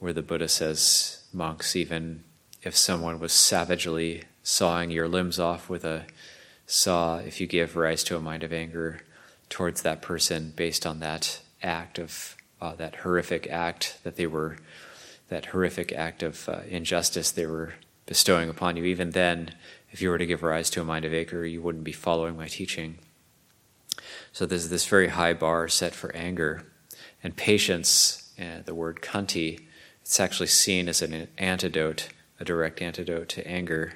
where 0.00 0.12
the 0.12 0.22
Buddha 0.22 0.48
says, 0.48 1.22
"Monks, 1.32 1.76
even 1.76 2.24
if 2.64 2.76
someone 2.76 3.20
was 3.20 3.32
savagely 3.32 4.24
sawing 4.42 4.90
your 4.90 5.06
limbs 5.06 5.38
off 5.38 5.70
with 5.70 5.84
a 5.84 6.04
saw 6.66 7.18
if 7.18 7.40
you 7.40 7.46
give 7.46 7.76
rise 7.76 8.04
to 8.04 8.16
a 8.16 8.20
mind 8.20 8.42
of 8.42 8.52
anger 8.52 9.00
towards 9.48 9.82
that 9.82 10.02
person 10.02 10.52
based 10.56 10.86
on 10.86 11.00
that 11.00 11.40
act 11.62 11.98
of 11.98 12.36
uh, 12.60 12.74
that 12.74 12.96
horrific 12.96 13.48
act 13.50 13.98
that 14.04 14.16
they 14.16 14.26
were 14.26 14.56
that 15.28 15.46
horrific 15.46 15.92
act 15.92 16.22
of 16.22 16.48
uh, 16.48 16.60
injustice 16.68 17.30
they 17.30 17.46
were 17.46 17.74
bestowing 18.06 18.48
upon 18.48 18.76
you 18.76 18.84
even 18.84 19.10
then 19.10 19.54
if 19.90 20.00
you 20.02 20.08
were 20.08 20.18
to 20.18 20.26
give 20.26 20.42
rise 20.42 20.70
to 20.70 20.80
a 20.80 20.84
mind 20.84 21.04
of 21.04 21.12
anger 21.14 21.44
you 21.44 21.60
wouldn't 21.60 21.84
be 21.84 21.92
following 21.92 22.36
my 22.36 22.48
teaching. 22.48 22.98
So 24.32 24.46
there's 24.46 24.68
this 24.68 24.86
very 24.86 25.08
high 25.08 25.34
bar 25.34 25.68
set 25.68 25.94
for 25.94 26.14
anger 26.14 26.64
and 27.22 27.36
patience 27.36 28.32
uh, 28.38 28.62
the 28.64 28.74
word 28.74 29.00
khanti 29.00 29.60
it's 30.02 30.20
actually 30.20 30.48
seen 30.48 30.88
as 30.88 31.00
an 31.00 31.28
antidote 31.38 32.08
a 32.38 32.44
direct 32.44 32.82
antidote 32.82 33.28
to 33.30 33.46
anger. 33.46 33.94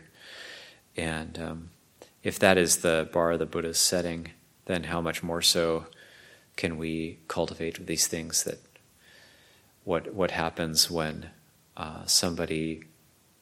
And 0.96 1.38
um, 1.38 1.70
if 2.22 2.38
that 2.38 2.58
is 2.58 2.78
the 2.78 3.08
bar 3.12 3.32
of 3.32 3.38
the 3.38 3.46
Buddha 3.46 3.68
is 3.68 3.78
setting, 3.78 4.32
then 4.66 4.84
how 4.84 5.00
much 5.00 5.22
more 5.22 5.42
so 5.42 5.86
can 6.56 6.76
we 6.76 7.18
cultivate 7.28 7.86
these 7.86 8.06
things 8.06 8.44
that 8.44 8.58
what 9.84 10.12
what 10.12 10.32
happens 10.32 10.90
when 10.90 11.30
uh, 11.76 12.04
somebody 12.04 12.82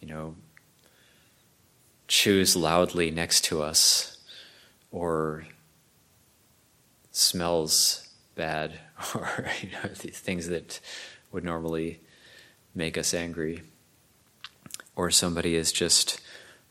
you 0.01 0.07
know 0.07 0.37
chews 2.07 2.55
loudly 2.55 3.11
next 3.11 3.43
to 3.45 3.63
us 3.63 4.19
or 4.91 5.47
smells 7.11 8.09
bad 8.35 8.79
or 9.15 9.47
you 9.63 9.71
know 9.71 9.89
these 10.01 10.19
things 10.19 10.49
that 10.49 10.79
would 11.33 11.45
normally 11.45 12.01
make 12.75 12.97
us 12.97 13.15
angry 13.15 13.63
or 14.95 15.11
somebody 15.11 15.55
is 15.55 15.73
just 15.73 16.21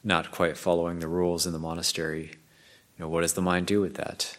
not 0.06 0.30
quite 0.30 0.56
following 0.56 1.00
the 1.00 1.08
rules 1.08 1.48
in 1.48 1.52
the 1.52 1.60
monastery. 1.60 2.30
You 2.30 3.04
know, 3.04 3.10
what 3.10 3.22
does 3.22 3.34
the 3.34 3.42
mind 3.42 3.66
do 3.66 3.82
with 3.82 3.96
that? 3.96 4.38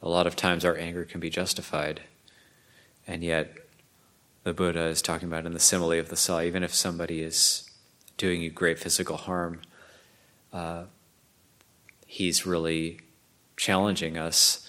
A 0.00 0.08
lot 0.08 0.26
of 0.26 0.34
times 0.34 0.64
our 0.64 0.76
anger 0.76 1.04
can 1.04 1.20
be 1.20 1.30
justified, 1.30 2.00
and 3.06 3.22
yet 3.22 3.54
the 4.42 4.54
Buddha 4.54 4.86
is 4.86 5.02
talking 5.02 5.28
about 5.28 5.46
in 5.46 5.52
the 5.52 5.60
simile 5.60 5.92
of 5.92 6.08
the 6.08 6.16
saw, 6.16 6.40
even 6.40 6.64
if 6.64 6.74
somebody 6.74 7.20
is 7.20 7.70
doing 8.16 8.40
you 8.40 8.50
great 8.50 8.78
physical 8.78 9.16
harm, 9.16 9.60
uh, 10.52 10.84
he's 12.06 12.46
really 12.46 12.98
challenging 13.56 14.16
us 14.16 14.68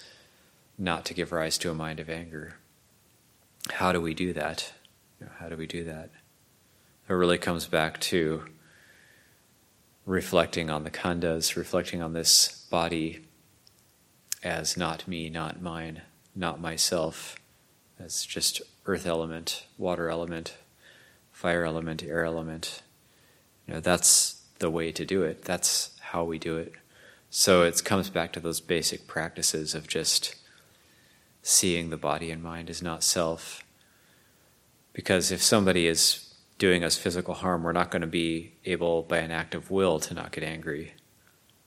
not 0.78 1.04
to 1.06 1.14
give 1.14 1.32
rise 1.32 1.56
to 1.58 1.70
a 1.70 1.74
mind 1.74 1.98
of 1.98 2.10
anger. 2.10 2.54
How 3.70 3.92
do 3.92 4.00
we 4.00 4.12
do 4.12 4.32
that? 4.34 4.72
You 5.18 5.26
know, 5.26 5.32
how 5.38 5.48
do 5.48 5.56
we 5.56 5.66
do 5.66 5.84
that? 5.84 6.10
It 7.08 7.12
really 7.12 7.38
comes 7.38 7.66
back 7.66 7.98
to 8.02 8.44
reflecting 10.06 10.70
on 10.70 10.84
the 10.84 10.90
khandhas, 10.90 11.56
reflecting 11.56 12.02
on 12.02 12.12
this 12.12 12.66
body 12.70 13.24
as 14.42 14.76
not 14.76 15.08
me, 15.08 15.30
not 15.30 15.62
mine, 15.62 16.02
not 16.34 16.60
myself, 16.60 17.36
as 17.98 18.24
just 18.24 18.60
earth 18.86 19.06
element, 19.06 19.66
water 19.78 20.10
element, 20.10 20.56
fire 21.32 21.64
element, 21.64 22.02
air 22.02 22.24
element. 22.24 22.82
You 23.66 23.74
know, 23.74 23.80
that's 23.80 24.42
the 24.58 24.70
way 24.70 24.92
to 24.92 25.04
do 25.04 25.22
it. 25.22 25.44
That's 25.44 25.90
how 26.00 26.24
we 26.24 26.38
do 26.38 26.56
it. 26.58 26.72
So 27.30 27.62
it 27.62 27.82
comes 27.84 28.10
back 28.10 28.32
to 28.34 28.40
those 28.40 28.60
basic 28.60 29.06
practices 29.06 29.74
of 29.74 29.88
just 29.88 30.36
seeing 31.42 31.90
the 31.90 31.96
body 31.96 32.30
and 32.30 32.42
mind 32.42 32.70
as 32.70 32.82
not 32.82 33.02
self. 33.02 33.64
Because 34.92 35.32
if 35.32 35.42
somebody 35.42 35.86
is 35.86 36.23
doing 36.58 36.84
us 36.84 36.96
physical 36.96 37.34
harm, 37.34 37.62
we're 37.62 37.72
not 37.72 37.90
going 37.90 38.02
to 38.02 38.06
be 38.06 38.52
able, 38.64 39.02
by 39.02 39.18
an 39.18 39.30
act 39.30 39.54
of 39.54 39.70
will, 39.70 39.98
to 40.00 40.14
not 40.14 40.32
get 40.32 40.44
angry. 40.44 40.94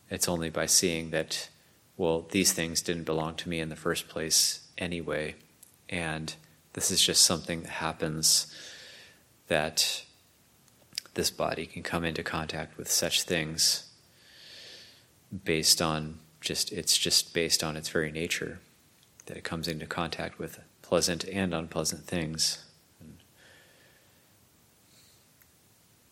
It's 0.10 0.30
only 0.30 0.50
by 0.50 0.66
seeing 0.66 1.12
that, 1.12 1.50
well, 1.98 2.28
these 2.32 2.54
things 2.54 2.82
didn't 2.82 3.04
belong 3.04 3.36
to 3.36 3.50
me 3.50 3.60
in 3.60 3.70
the 3.70 3.76
first 3.76 4.08
place 4.08 4.68
anyway. 4.78 5.36
And 5.90 6.34
this 6.74 6.92
is 6.92 7.02
just 7.02 7.24
something 7.24 7.64
that 7.64 7.72
happens 7.72 8.54
that 9.48 10.04
this 11.16 11.32
body 11.32 11.66
can 11.66 11.84
come 11.84 12.06
into 12.06 12.24
contact 12.24 12.78
with 12.78 12.90
such 12.92 13.24
things 13.24 13.90
based 15.44 15.82
on 15.82 16.20
just, 16.40 16.72
it's 16.72 16.98
just 16.98 17.34
based 17.34 17.64
on 17.64 17.76
its 17.76 17.90
very 17.90 18.12
nature 18.12 18.60
that 19.26 19.38
it 19.38 19.44
comes 19.44 19.68
into 19.68 19.86
contact 19.86 20.40
with 20.40 20.60
pleasant 20.82 21.26
and 21.26 21.54
unpleasant 21.54 22.06
things. 22.06 22.64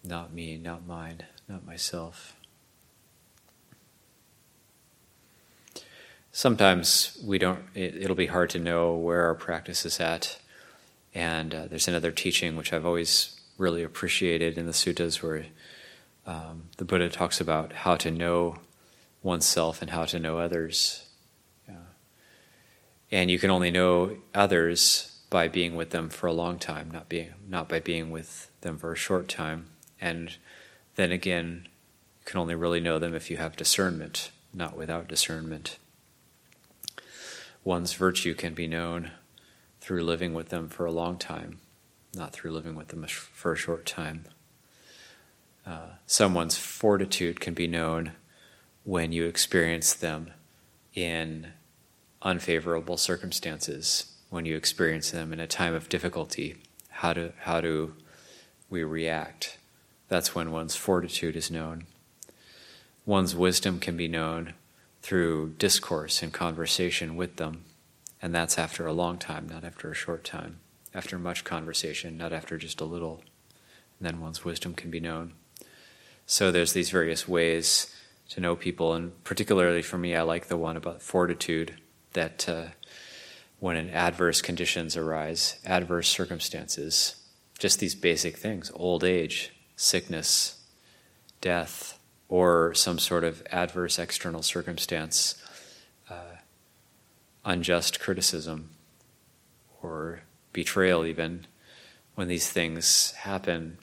Not 0.06 0.34
me, 0.34 0.58
not 0.58 0.86
mine, 0.86 1.24
not 1.48 1.66
myself. 1.66 2.36
Sometimes 6.32 7.18
we 7.24 7.38
don't, 7.38 7.64
it, 7.74 8.08
will 8.10 8.16
be 8.16 8.26
hard 8.26 8.50
to 8.50 8.60
know 8.60 8.96
where 8.96 9.26
our 9.26 9.36
practice 9.36 9.86
is 9.86 10.00
at. 10.02 10.38
And 11.14 11.56
uh, 11.56 11.68
there's 11.68 11.88
another 11.88 12.12
teaching 12.12 12.58
which 12.58 12.74
I've 12.74 12.86
always 12.86 13.40
really 13.58 13.84
appreciated 13.84 14.58
in 14.58 14.66
the 14.66 14.74
suttas 14.74 15.24
where 15.24 15.46
um, 16.28 16.64
the 16.76 16.84
Buddha 16.84 17.10
talks 17.10 17.40
about 17.40 17.72
how 17.72 17.96
to 17.96 18.12
know 18.12 18.58
oneself 19.24 19.82
and 19.82 19.92
how 19.92 20.06
to 20.06 20.20
know 20.20 20.38
others. 20.40 21.08
Yeah. 21.68 21.76
And 23.12 23.32
you 23.32 23.40
can 23.40 23.50
only 23.50 23.72
know 23.72 24.18
others 24.34 25.20
by 25.30 25.48
being 25.48 25.76
with 25.76 25.92
them 25.92 26.10
for 26.10 26.28
a 26.28 26.34
long 26.34 26.60
time, 26.60 26.92
not 26.92 27.10
being 27.10 27.34
not 27.48 27.68
by 27.70 27.80
being 27.80 28.12
with 28.12 28.52
them 28.62 28.78
for 28.78 28.92
a 28.92 28.96
short 28.96 29.28
time. 29.28 29.68
And 30.00 30.36
then 30.96 31.12
again, 31.12 31.68
you 32.20 32.26
can 32.26 32.40
only 32.40 32.56
really 32.56 32.80
know 32.80 33.00
them 33.00 33.14
if 33.14 33.30
you 33.30 33.38
have 33.38 33.56
discernment, 33.56 34.32
not 34.54 34.78
without 34.78 35.08
discernment. 35.08 35.78
One's 37.64 37.94
virtue 37.94 38.36
can 38.36 38.54
be 38.54 38.68
known 38.68 39.12
through 39.82 40.04
living 40.04 40.34
with 40.34 40.50
them 40.50 40.70
for 40.70 40.86
a 40.86 40.92
long 40.92 41.18
time, 41.18 41.60
not 42.14 42.34
through 42.34 42.52
living 42.52 42.76
with 42.76 42.90
them 42.90 43.06
for 43.08 43.54
a 43.54 43.58
short 43.58 43.86
time. 43.86 44.26
Uh, 45.66 45.90
someone's 46.06 46.58
fortitude 46.58 47.40
can 47.40 47.54
be 47.54 47.68
known 47.68 48.12
when 48.84 49.12
you 49.12 49.26
experience 49.26 49.94
them 49.94 50.32
in 50.94 51.54
unfavorable 52.22 52.98
circumstances, 52.98 54.16
when 54.30 54.46
you 54.46 54.56
experience 54.56 55.12
them 55.12 55.34
in 55.34 55.40
a 55.40 55.48
time 55.48 55.74
of 55.74 55.90
difficulty. 55.90 56.56
How 56.90 57.14
do, 57.14 57.34
how 57.42 57.62
do 57.62 57.96
we 58.70 58.84
react? 58.84 59.58
That's 60.08 60.36
when 60.36 60.52
one's 60.52 60.76
fortitude 60.76 61.36
is 61.36 61.50
known. 61.50 61.86
One's 63.06 63.36
wisdom 63.36 63.80
can 63.80 63.98
be 63.98 64.08
known 64.08 64.54
through 65.02 65.54
discourse 65.58 66.24
and 66.24 66.34
conversation 66.34 67.16
with 67.16 67.36
them, 67.36 67.66
and 68.22 68.34
that's 68.34 68.58
after 68.58 68.88
a 68.88 68.94
long 68.94 69.18
time, 69.18 69.48
not 69.48 69.64
after 69.64 69.92
a 69.92 69.96
short 69.96 70.24
time. 70.24 70.60
After 70.94 71.20
much 71.20 71.44
conversation, 71.44 72.18
not 72.18 72.34
after 72.34 72.58
just 72.58 72.82
a 72.82 72.86
little. 72.86 73.24
And 74.00 74.08
then 74.08 74.22
one's 74.22 74.46
wisdom 74.46 74.74
can 74.74 74.90
be 74.90 75.00
known. 75.00 75.34
So 76.26 76.52
there's 76.52 76.74
these 76.74 76.90
various 76.90 77.28
ways 77.28 77.94
to 78.30 78.42
know 78.42 78.56
people, 78.56 78.94
and 78.94 79.24
particularly 79.24 79.82
for 79.82 79.98
me, 79.98 80.16
I 80.16 80.24
like 80.24 80.48
the 80.48 80.58
one 80.58 80.78
about 80.78 81.02
fortitude 81.02 81.80
that 82.14 82.50
uh, 82.50 82.68
when 83.60 83.78
an 83.78 83.90
adverse 83.90 84.42
conditions 84.42 84.98
arise, 84.98 85.58
adverse 85.66 86.08
circumstances, 86.08 87.16
just 87.60 87.80
these 87.80 87.96
basic 87.96 88.38
things, 88.38 88.72
old 88.74 89.04
age, 89.04 89.55
sickness, 89.76 90.64
death, 91.42 92.00
or 92.28 92.74
some 92.74 92.98
sort 93.00 93.24
of 93.24 93.44
adverse 93.52 94.00
external 94.00 94.42
circumstance, 94.42 95.42
uh, 96.10 96.38
unjust 97.44 98.00
criticism, 98.00 98.70
or 99.82 100.22
betrayal, 100.54 101.06
even, 101.06 101.46
when 102.16 102.28
these 102.28 102.50
things 102.50 103.12
happen, 103.12 103.78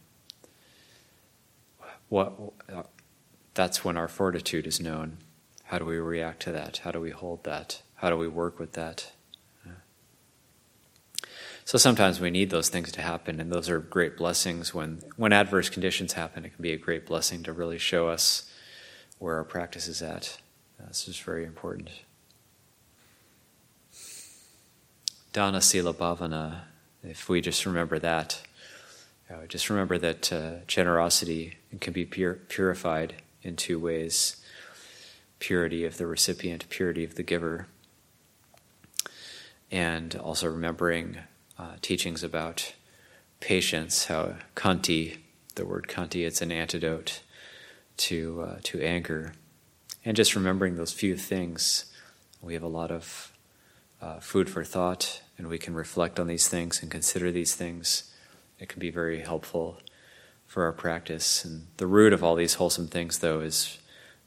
what, 2.09 2.33
uh, 2.73 2.83
that's 3.55 3.85
when 3.85 3.97
our 3.97 4.09
fortitude 4.09 4.67
is 4.67 4.81
known. 4.81 5.19
How 5.65 5.79
do 5.79 5.85
we 5.85 5.99
react 5.99 6.43
to 6.43 6.53
that? 6.53 6.79
How 6.79 6.91
do 6.91 7.01
we 7.01 7.11
hold 7.11 7.45
that? 7.45 7.83
How 7.95 8.11
do 8.11 8.17
we 8.17 8.29
work 8.29 8.59
with 8.59 8.73
that? 8.73 9.13
So 11.73 11.79
sometimes 11.79 12.21
we 12.21 12.29
need 12.31 12.51
those 12.51 12.69
things 12.69 12.93
to 12.93 13.01
happen, 13.01 13.41
and 13.41 13.51
those 13.51 13.71
are 13.71 13.79
great 13.79 14.19
blessings. 14.19 14.75
When, 14.75 15.01
when 15.17 15.33
adverse 15.33 15.71
conditions 15.71 16.13
happen, 16.13 16.45
it 16.45 16.55
can 16.55 16.61
be 16.61 16.73
a 16.73 16.77
great 16.77 17.07
blessing 17.07 17.43
to 17.45 17.53
really 17.55 17.79
show 17.79 18.09
us 18.09 18.53
where 19.19 19.37
our 19.37 19.45
practice 19.45 19.89
is 19.89 20.03
at. 20.03 20.37
Uh, 20.79 20.89
this 20.89 21.09
is 21.09 21.19
very 21.19 21.47
important. 21.47 21.89
Dana 25.33 25.63
Sila 25.63 25.95
Bhavana, 25.95 26.65
if 27.03 27.31
we 27.31 27.41
just 27.41 27.65
remember 27.65 27.99
that, 27.99 28.43
uh, 29.31 29.47
just 29.49 29.71
remember 29.71 29.97
that 29.97 30.31
uh, 30.31 30.57
generosity 30.67 31.57
can 31.81 31.95
be 31.95 32.05
pur- 32.05 32.39
purified 32.49 33.15
in 33.43 33.57
two 33.57 33.79
ways 33.79 34.45
purity 35.39 35.87
of 35.87 35.97
the 35.97 36.07
recipient, 36.07 36.69
purity 36.69 37.03
of 37.03 37.15
the 37.15 37.23
giver. 37.23 37.67
And 39.71 40.15
also 40.17 40.49
remembering 40.49 41.17
uh, 41.59 41.75
teachings 41.81 42.23
about 42.23 42.75
patience, 43.41 44.07
how 44.07 44.35
khanti, 44.55 45.19
the 45.55 45.67
word 45.67 45.87
khanti, 45.89 46.27
it's 46.27 46.43
an 46.43 46.53
antidote 46.53 47.21
to, 47.97 48.43
uh, 48.43 48.57
to 48.63 48.81
anger. 48.81 49.35
And 50.05 50.17
just 50.17 50.35
remembering 50.35 50.77
those 50.77 50.93
few 50.93 51.17
things, 51.17 51.87
we 52.41 52.55
have 52.55 52.63
a 52.63 52.69
lot 52.69 52.91
of 52.91 53.33
uh, 54.01 54.19
food 54.19 54.51
for 54.51 54.65
thought, 54.65 55.23
and 55.39 55.47
we 55.47 55.59
can 55.59 55.75
reflect 55.75 56.19
on 56.19 56.27
these 56.27 56.49
things 56.49 56.83
and 56.83 56.91
consider 56.91 57.31
these 57.31 57.55
things. 57.55 58.13
It 58.59 58.69
can 58.69 58.81
be 58.81 58.91
very 58.91 59.21
helpful 59.21 59.79
for 60.47 60.65
our 60.65 60.73
practice. 60.73 61.45
And 61.45 61.69
the 61.77 61.87
root 61.87 62.13
of 62.13 62.23
all 62.23 62.35
these 62.35 62.55
wholesome 62.55 62.89
things, 62.89 63.21
though, 63.21 63.41
is 63.41 63.79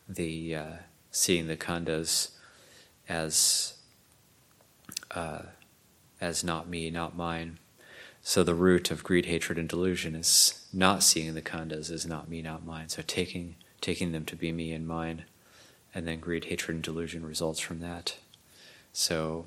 the 0.07 0.55
uh, 0.55 0.73
seeing 1.11 1.47
the 1.47 1.57
khandhas 1.57 2.31
as 3.07 3.75
uh, 5.11 5.43
as 6.21 6.43
not 6.43 6.67
me, 6.67 6.89
not 6.89 7.15
mine. 7.15 7.59
So 8.21 8.43
the 8.43 8.55
root 8.55 8.89
of 8.89 9.03
greed, 9.03 9.27
hatred, 9.27 9.59
and 9.59 9.69
delusion 9.69 10.15
is 10.15 10.65
not 10.73 11.03
seeing 11.03 11.35
the 11.35 11.41
khandhas 11.41 11.91
as 11.91 12.07
not 12.07 12.27
me, 12.27 12.41
not 12.41 12.65
mine. 12.65 12.89
So 12.89 13.03
taking 13.05 13.55
taking 13.81 14.13
them 14.13 14.25
to 14.25 14.35
be 14.35 14.51
me 14.51 14.71
and 14.71 14.87
mine, 14.87 15.25
and 15.93 16.07
then 16.07 16.19
greed, 16.19 16.45
hatred, 16.45 16.75
and 16.75 16.83
delusion 16.83 17.23
results 17.23 17.59
from 17.59 17.81
that. 17.81 18.17
So 18.93 19.45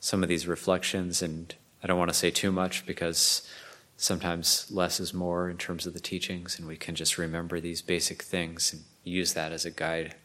some 0.00 0.24
of 0.24 0.28
these 0.28 0.48
reflections, 0.48 1.22
and 1.22 1.54
I 1.82 1.86
don't 1.86 1.98
want 1.98 2.10
to 2.10 2.16
say 2.16 2.32
too 2.32 2.50
much 2.50 2.84
because 2.84 3.48
sometimes 3.96 4.66
less 4.72 4.98
is 4.98 5.14
more 5.14 5.48
in 5.48 5.56
terms 5.56 5.86
of 5.86 5.92
the 5.94 6.00
teachings, 6.00 6.58
and 6.58 6.66
we 6.66 6.76
can 6.76 6.96
just 6.96 7.16
remember 7.16 7.60
these 7.60 7.80
basic 7.80 8.22
things 8.22 8.72
and 8.72 8.82
use 9.04 9.34
that 9.34 9.52
as 9.52 9.64
a 9.64 9.70
guide, 9.70 10.16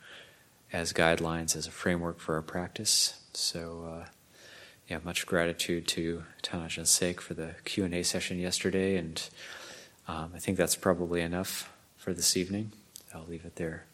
as 0.73 0.91
guidelines, 0.91 1.55
as 1.55 1.67
a 1.67 1.71
framework 1.71 2.19
for 2.19 2.33
our 2.35 2.41
practice. 2.41 3.19
So. 3.33 4.01
Uh, 4.01 4.05
yeah, 4.89 4.99
much 5.03 5.27
gratitude 5.27 5.87
to 5.89 6.23
Tan 6.41 6.67
Ajahn 6.67 7.19
for 7.19 7.35
the 7.35 7.55
Q 7.63 7.85
and 7.85 7.93
A 7.93 8.03
session 8.03 8.39
yesterday, 8.39 8.95
and 8.95 9.21
um, 10.07 10.31
I 10.33 10.39
think 10.39 10.57
that's 10.57 10.75
probably 10.75 11.21
enough 11.21 11.71
for 11.95 12.13
this 12.13 12.35
evening. 12.35 12.71
I'll 13.13 13.25
leave 13.27 13.45
it 13.45 13.55
there. 13.55 13.85